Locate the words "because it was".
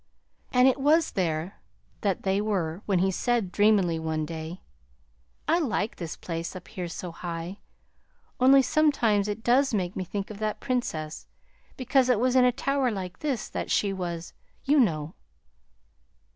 11.77-12.35